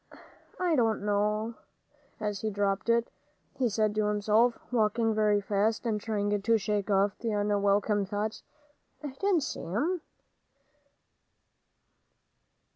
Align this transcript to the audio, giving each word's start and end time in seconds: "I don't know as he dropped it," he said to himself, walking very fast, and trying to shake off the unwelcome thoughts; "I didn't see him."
"I 0.59 0.75
don't 0.75 1.03
know 1.05 1.53
as 2.19 2.41
he 2.41 2.49
dropped 2.49 2.89
it," 2.89 3.11
he 3.53 3.69
said 3.69 3.93
to 3.93 4.05
himself, 4.05 4.57
walking 4.73 5.13
very 5.13 5.39
fast, 5.39 5.85
and 5.85 6.01
trying 6.01 6.41
to 6.41 6.57
shake 6.57 6.89
off 6.89 7.15
the 7.19 7.33
unwelcome 7.33 8.05
thoughts; 8.05 8.41
"I 9.03 9.09
didn't 9.19 9.41
see 9.41 9.61
him." 9.61 10.01